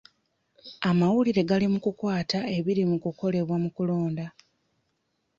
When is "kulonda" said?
3.75-4.25